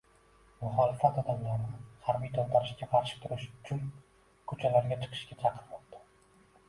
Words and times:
Muxolifat 0.61 1.19
odamlarni 1.23 1.75
harbiy 2.07 2.33
to‘ntarishga 2.37 2.89
qarshi 2.95 3.21
turish 3.27 3.45
uchun 3.59 3.85
ko‘chalarga 4.53 4.99
chiqishga 5.05 5.39
chaqirmoqda 5.45 6.03